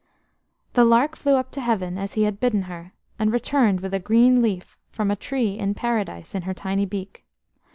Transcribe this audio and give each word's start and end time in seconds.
The 0.73 0.83
lark 0.83 1.15
flew 1.15 1.35
up 1.35 1.51
to 1.51 1.61
Heaven 1.61 1.99
as 1.99 2.13
he 2.13 2.23
had 2.23 2.39
bidden 2.39 2.63
her, 2.63 2.93
and 3.19 3.31
returned 3.31 3.81
with 3.81 3.93
a 3.93 3.99
green 3.99 4.41
leaf 4.41 4.75
from 4.89 5.11
a 5.11 5.15
tree 5.15 5.59
in 5.59 5.75
Paradise 5.75 6.33
in 6.33 6.41
her 6.41 6.55
tiny 6.55 6.87
beak. 6.87 7.23